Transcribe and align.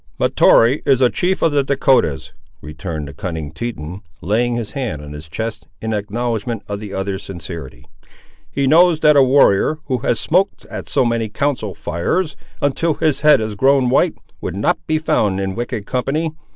"Mahtoree 0.17 0.81
is 0.83 0.99
a 0.99 1.11
chief 1.11 1.43
of 1.43 1.51
the 1.51 1.63
Dahcotahs," 1.63 2.33
returned 2.59 3.07
the 3.07 3.13
cunning 3.13 3.51
Teton, 3.51 4.01
laying 4.19 4.55
his 4.55 4.71
hand 4.71 4.99
on 4.99 5.13
his 5.13 5.29
chest, 5.29 5.67
in 5.79 5.93
acknowledgment 5.93 6.63
of 6.67 6.79
the 6.79 6.91
other's 6.91 7.21
sincerity. 7.21 7.85
"He 8.49 8.65
knows 8.65 9.01
that 9.01 9.15
a 9.15 9.21
warrior, 9.21 9.77
who 9.85 9.99
has 9.99 10.19
smoked 10.19 10.65
at 10.71 10.89
so 10.89 11.05
many 11.05 11.29
council 11.29 11.75
fires, 11.75 12.35
until 12.61 12.95
his 12.95 13.21
head 13.21 13.39
has 13.41 13.53
grown 13.53 13.91
white, 13.91 14.15
would 14.41 14.55
not 14.55 14.79
be 14.87 14.97
found 14.97 15.39
in 15.39 15.53
wicked 15.53 15.85
company. 15.85 16.31